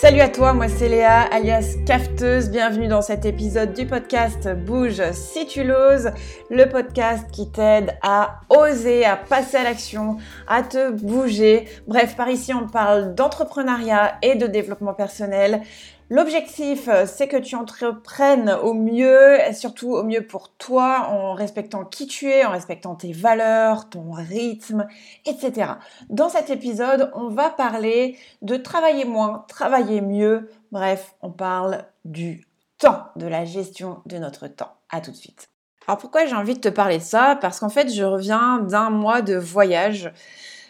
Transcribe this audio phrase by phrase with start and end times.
[0.00, 2.50] Salut à toi, moi c'est Léa, alias Cafteuse.
[2.50, 6.12] Bienvenue dans cet épisode du podcast Bouge si tu l'oses,
[6.50, 11.66] le podcast qui t'aide à oser, à passer à l'action, à te bouger.
[11.88, 15.62] Bref, par ici on parle d'entrepreneuriat et de développement personnel.
[16.10, 21.34] L'objectif, euh, c'est que tu entreprennes au mieux, et surtout au mieux pour toi, en
[21.34, 24.86] respectant qui tu es, en respectant tes valeurs, ton rythme,
[25.26, 25.72] etc.
[26.08, 30.50] Dans cet épisode, on va parler de travailler moins, travailler mieux.
[30.72, 32.46] Bref, on parle du
[32.78, 34.72] temps, de la gestion de notre temps.
[34.90, 35.50] À tout de suite.
[35.86, 37.36] Alors pourquoi j'ai envie de te parler de ça?
[37.38, 40.12] Parce qu'en fait, je reviens d'un mois de voyage.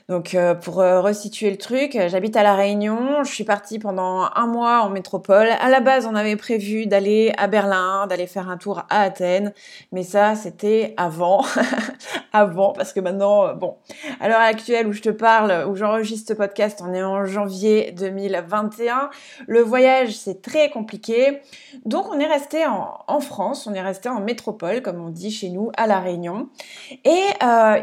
[0.09, 3.79] Donc euh, pour euh, resituer le truc, euh, j'habite à La Réunion, je suis partie
[3.79, 5.49] pendant un mois en métropole.
[5.61, 9.53] À la base, on avait prévu d'aller à Berlin, d'aller faire un tour à Athènes,
[9.93, 11.45] mais ça, c'était avant,
[12.33, 13.77] avant, parce que maintenant, bon,
[14.19, 17.93] à l'heure actuelle où je te parle, où j'enregistre ce podcast, on est en janvier
[17.93, 19.11] 2021.
[19.47, 21.43] Le voyage, c'est très compliqué,
[21.85, 25.31] donc on est resté en, en, France, on est resté en métropole, comme on dit
[25.31, 26.49] chez nous, à La Réunion.
[27.05, 27.25] Et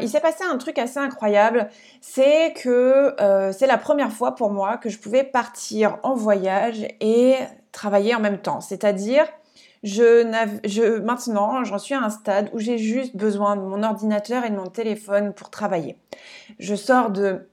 [0.02, 1.68] il s'est passé un truc assez incroyable
[2.16, 6.86] c'est que euh, c'est la première fois pour moi que je pouvais partir en voyage
[7.02, 7.34] et
[7.72, 8.62] travailler en même temps.
[8.62, 9.26] C'est-à-dire,
[9.82, 10.24] je,
[10.64, 14.50] je, maintenant, j'en suis à un stade où j'ai juste besoin de mon ordinateur et
[14.50, 15.98] de mon téléphone pour travailler.
[16.58, 17.50] Je sors de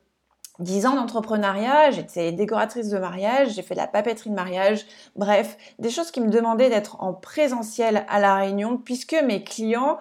[0.59, 5.57] 10 ans d'entrepreneuriat, j'étais décoratrice de mariage, j'ai fait de la papeterie de mariage, bref,
[5.79, 9.97] des choses qui me demandaient d'être en présentiel à la réunion puisque mes clients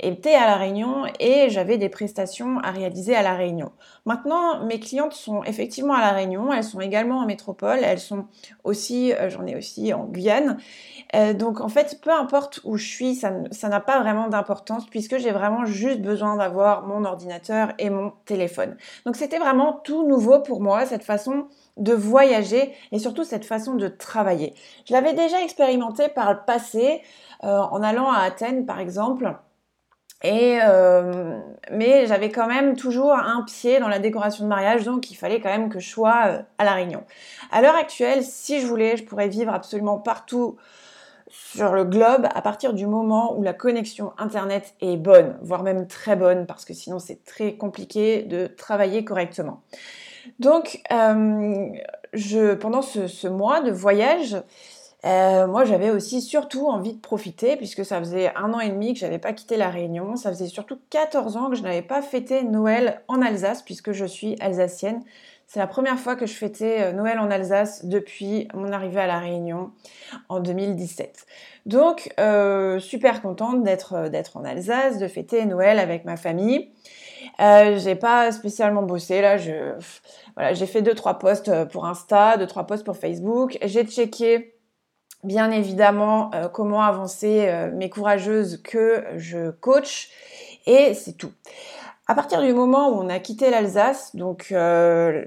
[0.00, 3.72] étaient à la réunion et j'avais des prestations à réaliser à la réunion.
[4.06, 8.26] Maintenant, mes clientes sont effectivement à la réunion, elles sont également en métropole, elles sont
[8.64, 10.58] aussi, euh, j'en ai aussi en Guyane.
[11.14, 15.18] Euh, donc en fait, peu importe où je suis, ça n'a pas vraiment d'importance puisque
[15.18, 18.76] j'ai vraiment juste besoin d'avoir mon ordinateur et mon téléphone.
[19.06, 23.74] Donc c'était vraiment tout nouveau pour moi, cette façon de voyager et surtout cette façon
[23.74, 24.54] de travailler.
[24.86, 27.02] Je l'avais déjà expérimenté par le passé
[27.44, 29.36] euh, en allant à Athènes par exemple.
[30.22, 31.38] Et euh,
[31.70, 35.40] mais j'avais quand même toujours un pied dans la décoration de mariage, donc il fallait
[35.40, 37.04] quand même que je sois euh, à la Réunion.
[37.52, 40.56] À l'heure actuelle, si je voulais, je pourrais vivre absolument partout
[41.30, 45.86] sur le globe à partir du moment où la connexion internet est bonne, voire même
[45.86, 49.62] très bonne, parce que sinon c'est très compliqué de travailler correctement.
[50.38, 51.70] Donc, euh,
[52.60, 54.36] pendant ce, mois de voyage,
[55.04, 58.94] euh, moi, j'avais aussi surtout envie de profiter, puisque ça faisait un an et demi
[58.94, 60.16] que j'avais pas quitté la Réunion.
[60.16, 64.04] Ça faisait surtout 14 ans que je n'avais pas fêté Noël en Alsace, puisque je
[64.04, 65.02] suis alsacienne.
[65.46, 69.06] C'est la première fois que je fêtais euh, Noël en Alsace depuis mon arrivée à
[69.06, 69.70] la Réunion
[70.28, 71.26] en 2017.
[71.64, 73.94] Donc, euh, super contente d'être
[74.36, 76.70] en Alsace, de fêter Noël avec ma famille.
[77.40, 79.36] Euh, j'ai pas spécialement bossé là.
[80.34, 83.58] Voilà, j'ai fait deux trois posts pour Insta, deux trois posts pour Facebook.
[83.62, 84.57] J'ai checké
[85.24, 90.10] bien évidemment euh, comment avancer euh, mes courageuses que je coach
[90.66, 91.32] et c'est tout.
[92.06, 95.24] À partir du moment où on a quitté l'Alsace, donc euh,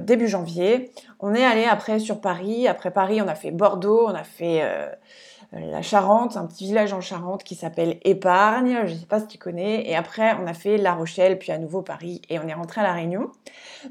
[0.00, 0.90] début janvier,
[1.20, 2.66] on est allé après sur Paris.
[2.66, 4.64] Après Paris, on a fait Bordeaux, on a fait
[5.52, 9.26] la Charente, un petit village en Charente qui s'appelle Épargne, je ne sais pas si
[9.28, 12.46] tu connais, et après on a fait La Rochelle, puis à nouveau Paris, et on
[12.46, 13.30] est rentré à La Réunion.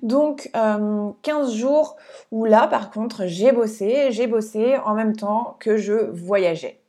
[0.03, 1.97] Donc 15 euh, jours
[2.31, 6.79] où là par contre j'ai bossé, j'ai bossé en même temps que je voyageais.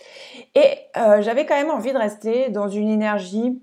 [0.54, 3.62] Et euh, j'avais quand même envie de rester dans une énergie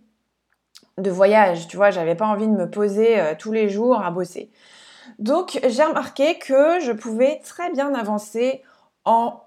[0.98, 4.10] de voyage, tu vois, j'avais pas envie de me poser euh, tous les jours à
[4.10, 4.50] bosser.
[5.20, 8.64] Donc j'ai remarqué que je pouvais très bien avancer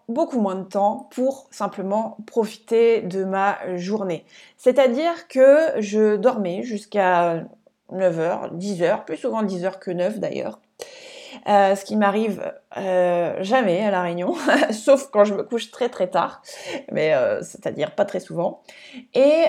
[0.08, 4.24] beaucoup moins de temps pour simplement profiter de ma journée.
[4.56, 7.44] C'est-à-dire que je dormais jusqu'à
[7.92, 10.60] 9h, 10h, plus souvent 10h que 9 d'ailleurs.
[11.46, 14.34] Euh, ce qui m'arrive euh, jamais à la Réunion,
[14.70, 16.42] sauf quand je me couche très très tard,
[16.90, 18.62] mais euh, c'est-à-dire pas très souvent.
[19.14, 19.44] Et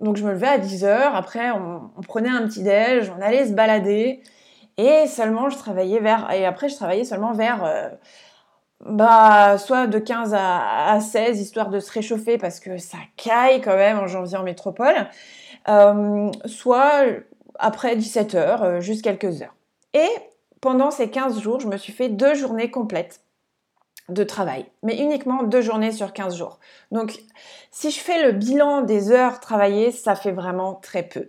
[0.00, 3.46] donc je me levais à 10h, après on, on prenait un petit déj, on allait
[3.46, 4.22] se balader,
[4.76, 7.92] et seulement je travaillais vers, et après je travaillais seulement vers
[8.88, 13.76] bah, soit de 15 à, 16, histoire de se réchauffer parce que ça caille quand
[13.76, 14.94] même en janvier en métropole,
[15.68, 17.04] euh, soit
[17.58, 19.54] après 17 heures, euh, juste quelques heures.
[19.94, 20.08] Et
[20.60, 23.20] pendant ces 15 jours, je me suis fait deux journées complètes
[24.08, 26.60] de travail, mais uniquement deux journées sur 15 jours.
[26.92, 27.18] Donc,
[27.72, 31.28] si je fais le bilan des heures travaillées, ça fait vraiment très peu.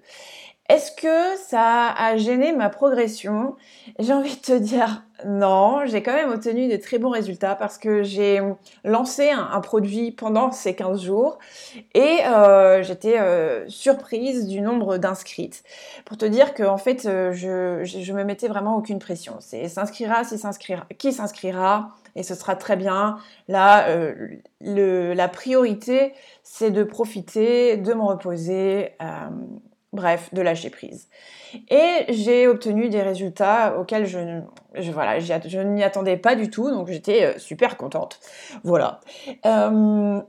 [0.70, 3.56] Est-ce que ça a gêné ma progression?
[4.00, 7.78] J'ai envie de te dire non, j'ai quand même obtenu de très bons résultats parce
[7.78, 8.42] que j'ai
[8.84, 11.40] lancé un, produit pendant ces 15 jours
[11.94, 15.64] et euh, j'étais euh, surprise du nombre d'inscrites.
[16.06, 19.38] Pour te dire que en fait, euh, je, je, me mettais vraiment aucune pression.
[19.40, 23.18] C'est s'inscrira, si s'inscrira, qui s'inscrira et ce sera très bien.
[23.48, 23.88] Là,
[24.60, 26.14] la priorité,
[26.44, 28.92] c'est de profiter, de me reposer
[29.98, 31.10] bref, de lâcher prise.
[31.70, 34.42] Et j'ai obtenu des résultats auxquels je,
[34.92, 38.20] voilà, n'y attendais pas du tout, donc j'étais euh, super contente.
[38.64, 39.02] Voilà.
[39.46, 40.22] Euh,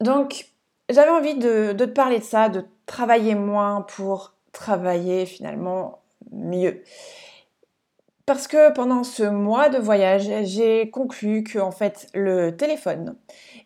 [0.00, 0.46] donc,
[0.88, 5.98] j'avais envie de, de te parler de ça, de travailler moins pour travailler finalement
[6.30, 6.82] mieux.
[8.24, 13.16] Parce que pendant ce mois de voyage, j'ai conclu que en fait le téléphone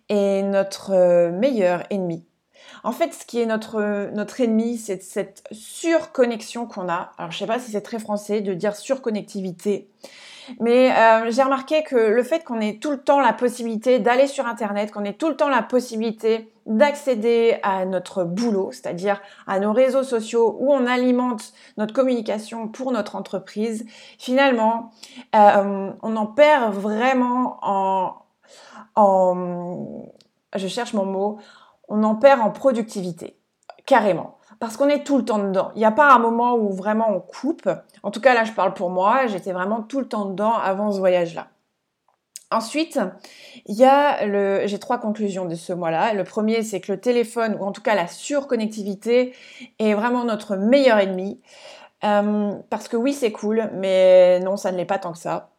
[0.08, 2.24] est notre euh, meilleur ennemi
[2.84, 7.12] en fait, ce qui est notre, notre ennemi, c'est cette surconnexion qu'on a.
[7.18, 9.88] Alors, je sais pas si c'est très français de dire surconnectivité.
[10.60, 14.26] Mais euh, j'ai remarqué que le fait qu'on ait tout le temps la possibilité d'aller
[14.26, 19.60] sur Internet, qu'on ait tout le temps la possibilité d'accéder à notre boulot, c'est-à-dire à
[19.60, 23.86] nos réseaux sociaux où on alimente notre communication pour notre entreprise,
[24.18, 24.90] finalement,
[25.34, 28.16] euh, on en perd vraiment en,
[28.94, 30.06] en...
[30.54, 31.38] Je cherche mon mot
[31.88, 33.38] on en perd en productivité,
[33.86, 34.38] carrément.
[34.58, 35.70] Parce qu'on est tout le temps dedans.
[35.74, 37.68] Il n'y a pas un moment où vraiment on coupe.
[38.02, 39.26] En tout cas, là, je parle pour moi.
[39.26, 41.48] J'étais vraiment tout le temps dedans avant ce voyage-là.
[42.50, 42.98] Ensuite,
[43.66, 46.14] il y a le, j'ai trois conclusions de ce mois-là.
[46.14, 49.34] Le premier, c'est que le téléphone, ou en tout cas la surconnectivité,
[49.78, 51.40] est vraiment notre meilleur ennemi.
[52.04, 55.50] Euh, parce que oui, c'est cool, mais non, ça ne l'est pas tant que ça.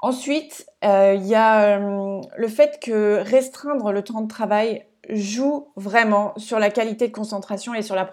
[0.00, 5.68] Ensuite, euh, il y a euh, le fait que restreindre le temps de travail joue
[5.76, 8.08] vraiment sur la qualité de concentration et sur la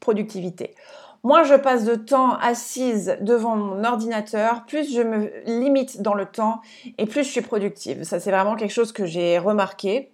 [0.00, 0.74] productivité.
[1.22, 6.26] Moins je passe de temps assise devant mon ordinateur, plus je me limite dans le
[6.26, 6.60] temps
[6.98, 8.04] et plus je suis productive.
[8.04, 10.12] Ça, c'est vraiment quelque chose que j'ai remarqué.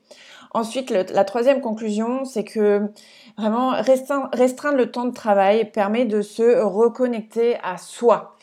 [0.52, 2.90] Ensuite, la troisième conclusion, c'est que
[3.36, 8.36] vraiment restreindre le temps de travail permet de se reconnecter à soi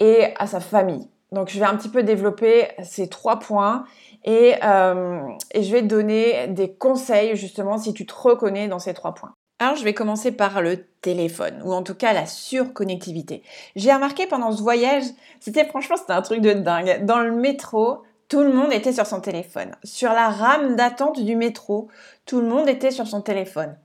[0.00, 1.08] et à sa famille.
[1.32, 3.84] Donc, je vais un petit peu développer ces trois points
[4.28, 5.20] euh,
[5.52, 9.14] et, je vais te donner des conseils justement si tu te reconnais dans ces trois
[9.14, 9.32] points.
[9.58, 13.42] Alors, je vais commencer par le téléphone, ou en tout cas la surconnectivité.
[13.76, 15.04] J'ai remarqué pendant ce voyage,
[15.40, 17.04] c'était franchement, c'était un truc de dingue.
[17.04, 19.72] Dans le métro, tout le monde était sur son téléphone.
[19.84, 21.88] Sur la rame d'attente du métro,
[22.26, 23.76] tout le monde était sur son téléphone.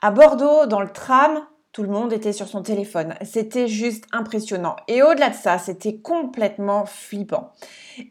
[0.00, 1.40] À Bordeaux, dans le tram,
[1.76, 3.12] tout le monde était sur son téléphone.
[3.20, 4.76] C'était juste impressionnant.
[4.88, 7.52] Et au-delà de ça, c'était complètement flippant.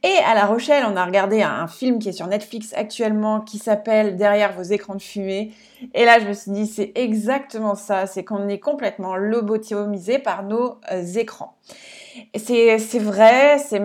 [0.03, 3.57] Et à La Rochelle, on a regardé un, film qui est sur Netflix actuellement qui
[3.57, 5.51] s'appelle Derrière vos écrans de fumée.
[5.95, 8.05] Et là, je me suis dit, c'est exactement ça.
[8.05, 11.57] C'est qu'on est complètement lobotomisé par nos euh, écrans.
[12.35, 13.81] C'est vrai, c'est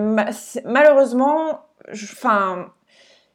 [0.67, 1.61] malheureusement,
[1.91, 2.67] enfin,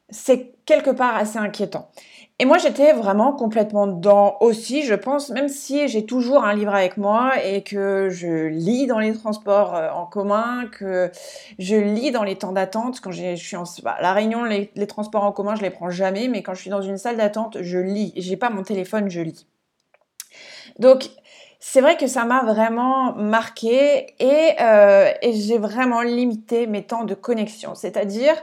[0.09, 1.89] c'est quelque part assez inquiétant.
[2.37, 6.75] Et moi, j'étais vraiment complètement dedans aussi, je pense, même si j'ai toujours un livre
[6.75, 11.11] avec moi et que je lis dans les transports euh, en commun, que
[11.59, 12.99] je lis dans les temps d'attente.
[12.99, 16.27] Quand je suis en bah, la réunion, les, transports en commun, je les prends jamais,
[16.27, 18.11] mais quand je suis dans une salle d'attente, je lis.
[18.17, 19.47] J'ai pas mon téléphone, je lis.
[20.77, 21.07] Donc,
[21.61, 27.13] c'est vrai que ça m'a vraiment marqué euh, et j'ai vraiment limité mes temps de
[27.13, 27.75] connexion.
[27.75, 28.35] C'est-à-dire,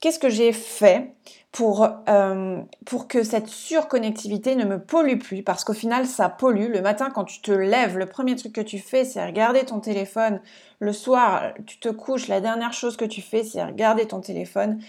[0.00, 1.12] qu'est-ce que j'ai fait
[1.52, 6.70] pour, euh, pour que cette surconnectivité ne me pollue plus, parce qu'au final, ça pollue.
[6.70, 9.80] Le matin, quand tu te lèves, le premier truc que tu fais, c'est regarder ton
[9.80, 10.40] téléphone.
[10.80, 14.80] Le soir, tu te couches, la dernière chose que tu fais, c'est regarder ton téléphone.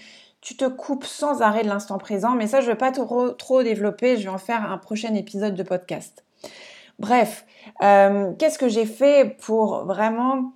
[0.42, 3.30] Tu te coupes sans arrêt de l'instant présent, mais ça, je ne vais pas trop,
[3.32, 6.26] trop développer, je vais en faire un prochain épisode de podcast.
[7.00, 7.46] Bref,
[7.82, 10.52] euh, qu'est-ce que j'ai fait pour vraiment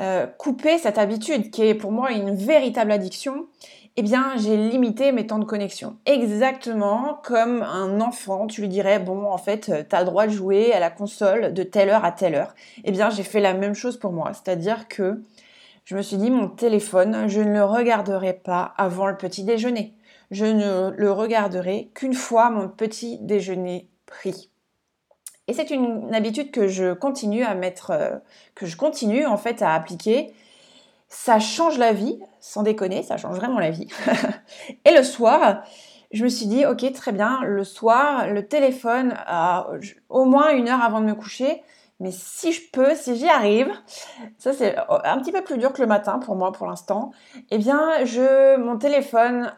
[0.00, 3.46] euh, couper cette habitude qui est pour moi une véritable addiction
[3.98, 5.96] eh bien, j'ai limité mes temps de connexion.
[6.04, 10.26] Exactement comme un enfant, tu lui dirais, bon, en fait, euh, tu as le droit
[10.26, 12.54] de jouer à la console de telle heure à telle heure.
[12.84, 14.32] Eh bien, j'ai fait la même chose pour moi.
[14.34, 15.22] C'est-à-dire que
[15.86, 19.94] je me suis dit, mon téléphone, je ne le regarderai pas avant le petit déjeuner.
[20.30, 24.50] Je ne le regarderai qu'une fois mon petit déjeuner pris.
[25.48, 28.16] Et c'est une habitude que je continue à mettre, euh,
[28.54, 30.34] que je continue en fait à appliquer
[31.08, 33.88] ça change la vie, sans déconner, ça change vraiment la vie.
[34.84, 35.62] et le soir,
[36.12, 39.14] je me suis dit, ok, très bien, le soir, le téléphone,
[40.08, 41.62] au moins une heure avant de me coucher,
[42.00, 43.70] mais si je peux, si j'y arrive,
[44.38, 47.12] ça c'est un petit peu plus dur que le matin pour moi pour l'instant,
[47.50, 49.52] eh bien, je, mon téléphone,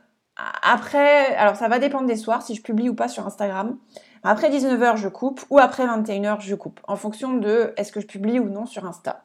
[0.62, 3.76] après, alors ça va dépendre des soirs, si je publie ou pas sur Instagram,
[4.22, 8.06] Après 19h, je coupe ou après 21h, je coupe en fonction de est-ce que je
[8.06, 9.24] publie ou non sur Insta.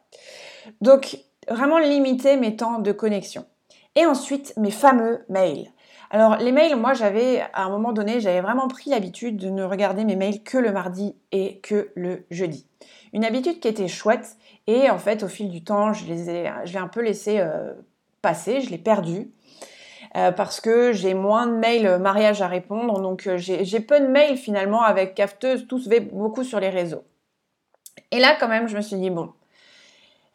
[0.82, 1.18] Donc,
[1.50, 3.46] vraiment limiter mes temps de connexion.
[3.96, 5.72] Et ensuite, mes fameux mails.
[6.10, 9.64] Alors, les mails, moi, j'avais, à un moment donné, j'avais vraiment pris l'habitude de ne
[9.64, 12.68] regarder mes mails que le mardi et que le jeudi.
[13.14, 16.48] Une habitude qui était chouette et en fait, au fil du temps, je les ai,
[16.48, 17.74] un peu laissé euh,
[18.22, 19.32] passer, je l'ai perdu.
[20.16, 23.00] Euh, parce que j'ai moins de mails mariage à répondre.
[23.02, 26.70] Donc euh, j'ai peu de mails finalement avec Cafteuse, tout se fait beaucoup sur les
[26.70, 27.04] réseaux.
[28.12, 29.34] Et là quand même, je me suis dit, bon,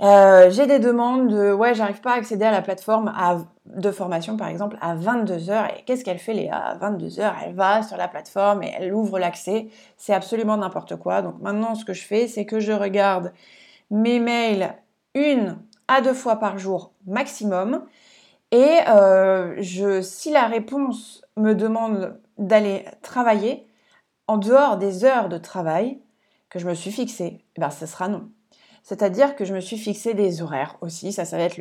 [0.02, 3.12] euh, j'ai des demandes de ouais, j'arrive pas à accéder à la plateforme
[3.66, 5.78] de formation par exemple à 22h.
[5.78, 6.56] Et qu'est-ce qu'elle fait Léa?
[6.56, 9.68] À 22h, elle va sur la plateforme et elle ouvre l'accès.
[9.96, 11.22] C'est absolument n'importe quoi.
[11.22, 13.32] Donc maintenant, ce que je fais, c'est que je regarde
[13.92, 14.74] mes mails
[15.14, 15.56] une
[15.86, 17.84] à deux fois par jour maximum.
[18.50, 23.66] Et euh, je, si la réponse me demande d'aller travailler
[24.26, 26.00] en dehors des heures de travail
[26.48, 28.30] que je me suis fixé, eh ben ce sera non.
[28.88, 31.60] C'est-à-dire que je me suis fixé des horaires aussi, ça, ça va être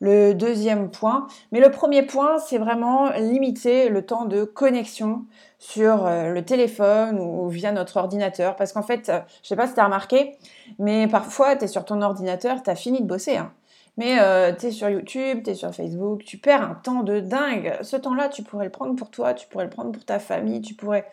[0.00, 1.26] le, deuxième point.
[1.50, 5.24] Mais le premier point, c'est vraiment limiter le temps de connexion
[5.58, 8.54] sur euh, le téléphone ou via notre ordinateur.
[8.54, 10.38] Parce qu'en fait, euh, je sais pas si tu as remarqué,
[10.78, 13.36] mais parfois, tu es sur ton ordinateur, tu as fini de bosser.
[13.36, 13.52] Hein.
[13.96, 17.20] Mais euh, tu es sur YouTube, tu es sur Facebook, tu perds un temps de
[17.20, 17.76] dingue.
[17.82, 20.60] Ce temps-là, tu pourrais le prendre pour toi, tu pourrais le prendre pour ta famille,
[20.60, 21.08] tu pourrais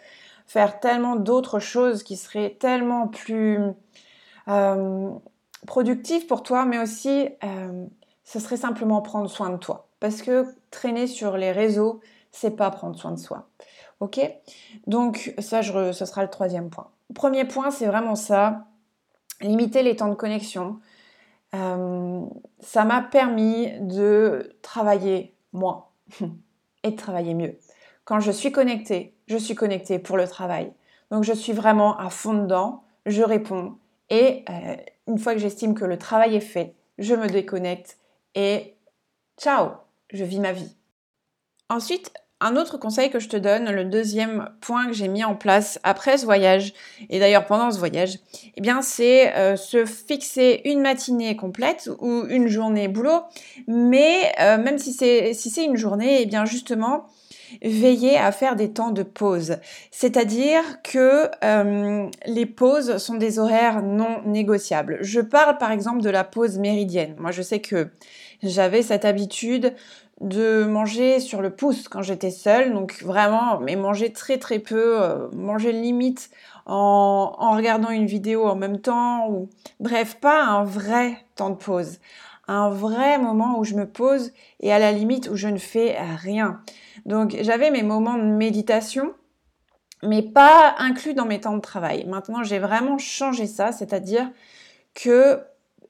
[0.48, 3.60] faire tellement d'autres choses qui seraient tellement plus
[4.48, 5.12] euh,
[5.68, 7.86] productives pour toi, mais aussi euh,
[8.24, 9.88] ce serait simplement prendre soin de toi.
[10.00, 13.48] Parce que traîner sur les réseaux, c'est pas prendre soin de soi.
[14.00, 14.20] Ok?
[14.88, 16.90] Donc ça, je, ce sera le troisième point.
[17.14, 18.66] Premier point, c'est vraiment ça.
[19.42, 20.80] Limiter les temps de connexion.
[21.53, 22.25] Euh,
[22.60, 25.86] ça m'a permis de travailler moins
[26.84, 27.58] et de travailler mieux.
[28.05, 30.72] Quand je suis connectée, je suis connectée pour le travail.
[31.12, 33.77] Donc je suis vraiment à fond dedans, je réponds
[34.10, 34.75] et euh,
[35.08, 37.98] une fois que j'estime que le travail est fait, je me déconnecte
[38.36, 38.75] et
[39.38, 39.72] ciao,
[40.12, 40.75] je vis ma vie.
[41.70, 45.36] Ensuite, un autre conseil que je te donne, le deuxième point que j'ai mis en
[45.36, 46.74] place après ce voyage,
[47.10, 48.18] et d'ailleurs pendant ce voyage,
[48.58, 53.22] eh bien c'est euh, se fixer une matinée complète ou une journée boulot,
[53.68, 57.06] mais euh, même si c'est si c'est une journée, eh bien justement
[57.62, 59.58] veiller à faire des temps de pause.
[59.92, 64.98] C'est-à-dire que euh, les pauses sont des horaires non négociables.
[65.02, 67.16] Je parle par exemple de la pause méridienne.
[67.20, 67.90] Moi je sais que
[68.42, 69.74] j'avais cette habitude
[70.22, 75.01] de manger sur le pouce quand j'étais seule, donc vraiment, mais manger très très peu,
[75.01, 76.30] euh, manger limite
[76.68, 79.50] en, regardant une vidéo en même temps, ou
[79.80, 82.00] bref, pas un vrai temps de pause,
[82.48, 85.98] un vrai moment où je me pose et à la limite où je ne fais
[86.18, 86.62] rien.
[87.06, 89.13] Donc j'avais mes moments de méditation,
[90.04, 92.06] mais pas inclus dans mes temps de travail.
[92.06, 94.30] Maintenant, j'ai vraiment changé ça, c'est-à-dire
[94.94, 95.40] que,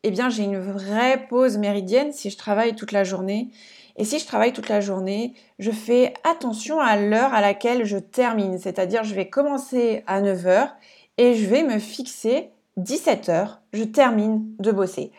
[0.03, 3.49] eh bien, j'ai une vraie pause méridienne si je travaille toute la journée
[3.95, 7.97] et si je travaille toute la journée, je fais attention à l'heure à laquelle je
[7.97, 8.57] termine.
[8.57, 10.69] C'est-à-dire, je vais commencer à 9h
[11.17, 15.11] et je vais me fixer 17h, je termine de bosser.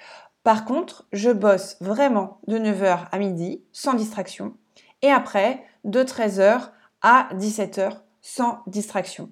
[0.42, 4.54] Par contre, je bosse vraiment de 9h à midi, sans distraction.
[5.02, 6.70] Et après, de 13h
[7.02, 9.30] à 17h, sans distraction.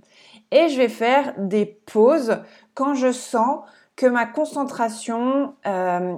[0.51, 2.39] Et je vais faire des pauses
[2.75, 3.61] quand je sens
[3.97, 6.17] que ma concentration euh,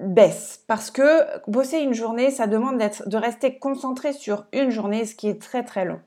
[0.00, 5.04] baisse parce que bosser une journée, ça demande d'être, de rester concentré sur une journée,
[5.04, 6.00] ce qui est très très long.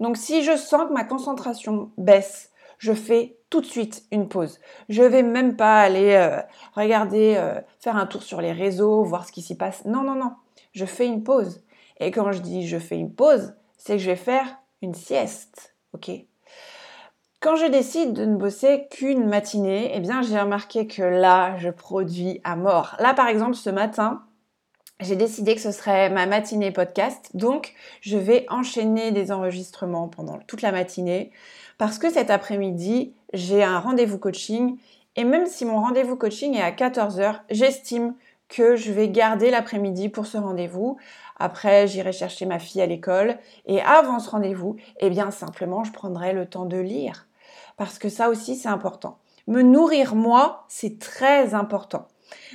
[0.00, 4.60] Donc si je sens que ma concentration baisse, je fais tout de suite une pause.
[4.88, 6.40] Je vais même pas aller euh,
[6.74, 9.84] regarder, euh, faire un tour sur les réseaux, voir ce qui s'y passe.
[9.84, 10.32] Non, non, non.
[10.72, 11.62] Je fais une pause.
[11.98, 15.74] Et quand je dis je fais une pause, c'est que je vais faire une sieste.
[15.92, 16.10] Ok?
[17.40, 21.70] Quand je décide de ne bosser qu'une matinée, eh bien j'ai remarqué que là, je
[21.70, 22.96] produis à mort.
[22.98, 24.22] Là, par exemple, ce matin,
[25.00, 30.38] j'ai décidé que ce serait ma matinée podcast, donc je vais enchaîner des enregistrements pendant
[30.48, 31.30] toute la matinée
[31.78, 34.76] parce que cet après-midi, j'ai un rendez-vous coaching
[35.14, 38.14] et même si mon rendez-vous coaching est à 14h, j'estime
[38.48, 40.96] que je vais garder l'après-midi pour ce rendez-vous.
[41.38, 45.92] Après, j'irai chercher ma fille à l'école et avant ce rendez-vous, eh bien simplement, je
[45.92, 47.27] prendrai le temps de lire
[47.78, 49.18] parce que ça aussi c'est important.
[49.46, 52.06] Me nourrir moi, c'est très important.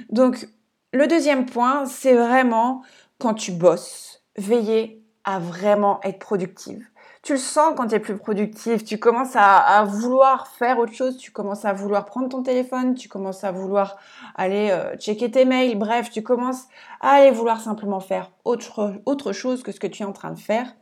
[0.10, 0.48] Donc
[0.92, 2.84] le deuxième point, c'est vraiment
[3.18, 6.86] quand tu bosses, veiller à vraiment être productive.
[7.24, 11.18] Tu le sens quand tu es plus productive, tu commences à, vouloir faire autre chose,
[11.18, 13.96] tu commences à vouloir prendre ton téléphone, tu commences à vouloir
[14.36, 16.66] aller euh, checker tes mails, bref, tu commences
[17.00, 20.32] à aller vouloir simplement faire autre, autre chose que ce que tu es en train
[20.32, 20.76] de faire.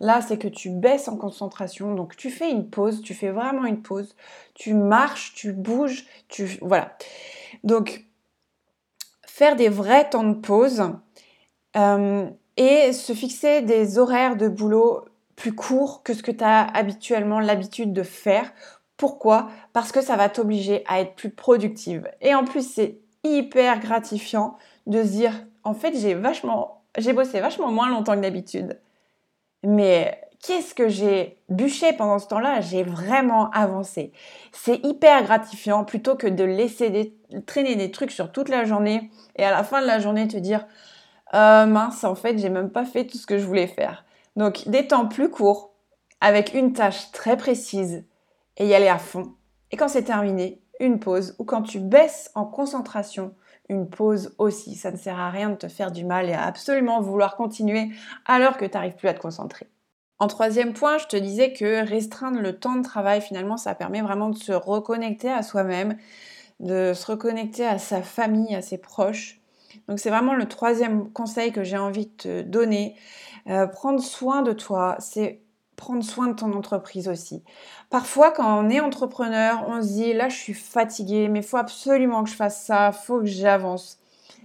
[0.00, 1.94] Là, c'est que tu baisses en concentration.
[1.94, 4.14] Donc, tu fais une pause, tu fais vraiment une pause.
[4.54, 6.58] Tu marches, tu bouges, tu.
[6.62, 6.96] Voilà.
[7.62, 8.04] Donc,
[9.26, 10.82] faire des vrais temps de pause
[11.76, 15.04] euh, et se fixer des horaires de boulot
[15.36, 18.52] plus courts que ce que tu as habituellement l'habitude de faire.
[18.96, 19.48] Pourquoi?
[19.72, 22.08] Parce que ça va t'obliger à être plus productive.
[22.20, 25.32] Et en plus, c'est hyper gratifiant de se dire,
[25.64, 28.78] en fait, j'ai vachement, j'ai bossé vachement moins longtemps que d'habitude.
[29.64, 32.60] Mais qu'est-ce que j'ai bûché pendant ce temps-là?
[32.60, 34.12] J'ai vraiment avancé.
[34.52, 37.16] C'est hyper gratifiant plutôt que de laisser
[37.46, 40.36] traîner des trucs sur toute la journée et à la fin de la journée te
[40.36, 40.66] dire
[41.34, 44.04] euh, mince, en fait, j'ai même pas fait tout ce que je voulais faire.
[44.36, 45.72] Donc, des temps plus courts,
[46.20, 48.04] avec une tâche très précise
[48.56, 49.34] et y aller à fond.
[49.72, 53.34] Et quand c'est terminé, une pause ou quand tu baisses en concentration,
[53.68, 54.74] une pause aussi.
[54.74, 57.90] Ça ne sert à rien de te faire du mal et à absolument vouloir continuer
[58.26, 59.68] alors que tu n'arrives plus à te concentrer.
[60.18, 64.00] En troisième point, je te disais que restreindre le temps de travail, finalement, ça permet
[64.00, 65.96] vraiment de se reconnecter à soi-même,
[66.60, 69.40] de se reconnecter à sa famille, à ses proches.
[69.88, 72.96] Donc c'est vraiment le troisième conseil que j'ai envie de te donner.
[73.48, 75.43] Euh, prendre soin de toi, c'est
[75.76, 77.42] prendre soin de ton entreprise aussi.
[77.90, 81.56] Parfois, quand on est entrepreneur, on se dit là, je suis fatiguée, mais il faut
[81.56, 83.98] absolument que je fasse ça, il faut que j'avance.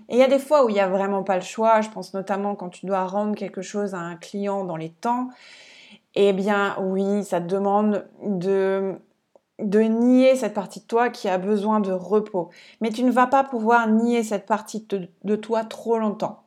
[0.09, 1.81] Et il y a des fois où il n'y a vraiment pas le choix.
[1.81, 5.29] Je pense notamment quand tu dois rendre quelque chose à un client dans les temps.
[6.15, 8.95] Eh bien, oui, ça te demande de,
[9.59, 12.49] de nier cette partie de toi qui a besoin de repos.
[12.81, 14.87] Mais tu ne vas pas pouvoir nier cette partie
[15.23, 16.43] de toi trop longtemps.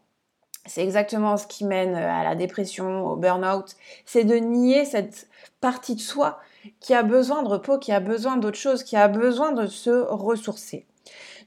[0.66, 3.76] C'est exactement ce qui mène euh, à la dépression, au burn-out.
[4.06, 5.28] C'est de nier cette
[5.60, 6.38] partie de soi
[6.80, 9.90] qui a besoin de repos, qui a besoin d'autre chose, qui a besoin de se
[9.90, 10.86] ressourcer.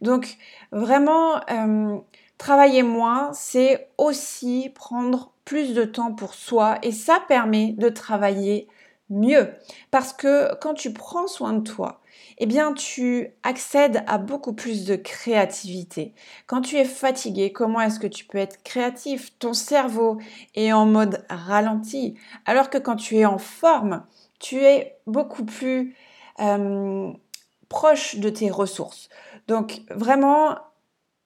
[0.02, 0.38] Donc
[0.72, 1.98] vraiment, euh,
[2.38, 8.68] travailler moins, c'est aussi prendre plus de temps pour soi et ça permet de travailler
[9.10, 9.52] mieux.
[9.92, 12.02] Parce que quand tu prends soin de toi,
[12.38, 16.14] eh bien tu accèdes à beaucoup plus de créativité.
[16.48, 19.38] Quand tu es fatigué, comment est-ce que tu peux être créatif?
[19.40, 20.20] Ton cerveau
[20.54, 24.06] est en mode ralenti, alors que quand tu es en forme,
[24.40, 25.96] tu es beaucoup plus
[27.70, 29.10] proche de tes ressources.
[29.48, 30.58] Donc vraiment,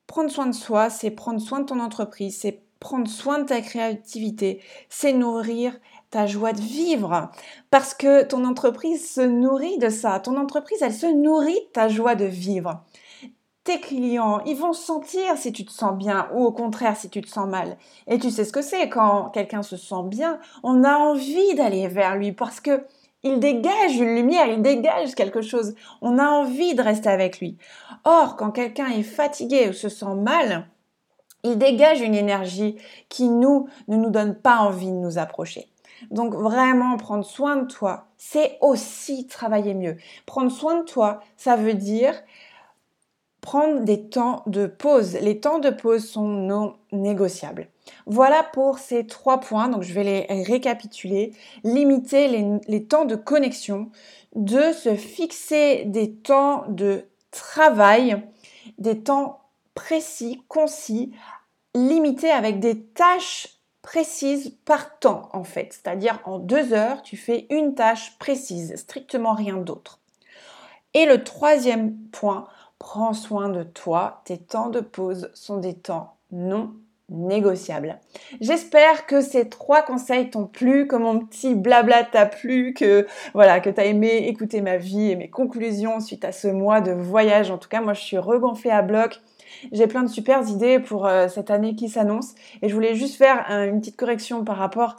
[0.08, 3.62] prendre soin de soi, c'est prendre soin de ton entreprise, c'est prendre soin de ta
[3.62, 5.78] créativité, c'est nourrir
[6.12, 7.30] ta joie de vivre.
[7.72, 10.20] Parce que ton entreprise se nourrit de ça.
[10.20, 12.84] Ton entreprise, elle se nourrit de ta joie de vivre.
[13.64, 17.22] Tes clients, ils vont sentir si tu te sens bien ou au contraire si tu
[17.22, 17.78] te sens mal.
[18.08, 21.88] Et tu sais ce que c'est quand quelqu'un se sent bien, on a envie d'aller
[21.88, 22.86] vers lui parce que
[23.22, 25.76] il dégage une lumière, il dégage quelque chose.
[26.02, 27.58] On a envie de rester avec lui.
[28.06, 30.68] Or, quand quelqu'un est fatigué ou se sent mal,
[31.44, 32.78] il dégage une énergie
[33.10, 35.68] qui nous ne nous donne pas envie de nous approcher.
[36.12, 39.98] Donc vraiment prendre soin de toi, c'est aussi travailler mieux.
[40.26, 42.14] Prendre soin de toi, ça veut dire
[43.42, 45.14] prendre des temps de pause.
[45.22, 47.68] Les temps de pause sont non négociables.
[48.06, 51.34] Voilà pour ces trois points, donc je vais les récapituler.
[51.64, 52.28] Limiter
[52.68, 53.90] les, temps de connexion,
[54.36, 58.22] de se fixer des temps de travail,
[58.78, 59.40] des temps
[59.74, 61.14] précis, concis,
[61.74, 63.59] limités avec des tâches
[63.90, 65.70] précise par temps en fait.
[65.74, 70.00] C'est-à-dire en deux heures, tu fais une tâche précise, strictement rien d'autre.
[70.94, 72.48] Et le troisième point,
[72.78, 74.22] prends soin de toi.
[74.26, 76.76] Tes temps de pause sont des temps non
[77.10, 77.98] négociables.
[78.42, 83.60] J'espère que ces trois conseils t'ont plu, que mon petit blabla t'a plu, que voilà,
[83.60, 87.50] que t'as aimé écouter ma vie et mes conclusions suite à ce mois de voyage.
[87.50, 89.20] En tout cas, moi je suis regonflée à bloc.
[89.72, 93.16] J'ai plein de super idées pour euh, cette année qui s'annonce et je voulais juste
[93.16, 94.96] faire une petite correction par rapport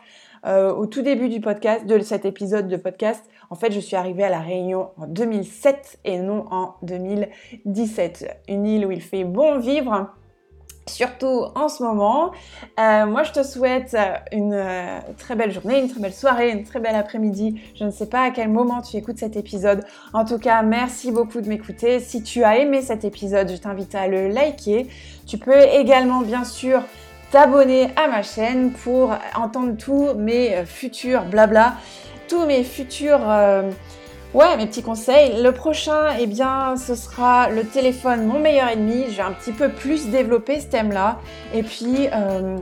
[0.46, 3.22] euh, au tout début du podcast, de cet épisode de podcast.
[3.50, 8.42] En fait, je suis arrivée à la Réunion en 2007 et non en 2017.
[8.48, 10.10] Une île où il fait bon vivre
[10.86, 12.32] surtout en ce moment.
[12.78, 13.96] Euh, moi, je te souhaite
[14.32, 17.60] une euh, très belle journée, une très belle soirée, une très belle après-midi.
[17.78, 19.84] Je ne sais pas à quel moment tu écoutes cet épisode.
[20.12, 22.00] En tout cas, merci beaucoup de m'écouter.
[22.00, 24.88] Si tu as aimé cet épisode, je t'invite à le liker.
[25.26, 26.82] Tu peux également, bien sûr,
[27.30, 31.74] t'abonner à ma chaîne pour entendre tous mes euh, futurs blabla,
[32.28, 33.20] tous mes futurs...
[34.32, 35.42] Ouais, mes petits conseils.
[35.42, 39.06] Le prochain, eh bien, ce sera le téléphone, mon meilleur ennemi.
[39.10, 41.18] Je vais un petit peu plus développer ce thème-là.
[41.52, 42.56] Et puis, euh,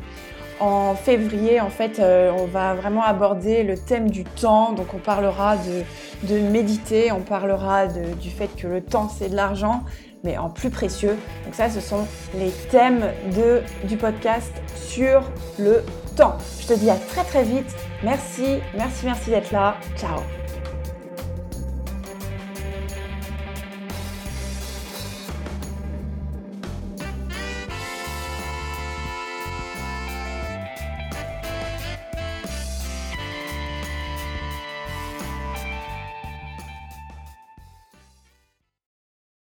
[0.61, 4.73] en février, en fait, euh, on va vraiment aborder le thème du temps.
[4.73, 9.83] Donc, on parlera de, méditer, on parlera du fait que le temps, c'est de l'argent.
[10.25, 11.17] mais en plus précieux.
[11.45, 13.05] Donc ça, ce sont les thèmes
[13.37, 15.23] de, du podcast sur
[15.61, 15.85] le
[16.17, 16.37] temps.
[16.61, 17.73] Je te dis à très très vite.
[18.03, 19.77] Merci, merci, merci d'être là.
[19.97, 20.19] Ciao